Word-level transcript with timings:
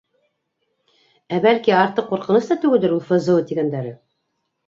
Ә, 1.35 1.39
бәлки, 1.43 1.75
артыҡ 1.81 2.09
ҡурҡыныс 2.13 2.49
та 2.51 2.57
түгелдер 2.63 2.97
ул 2.97 3.05
ФЗО 3.11 3.35
тигәндәре? 3.51 3.93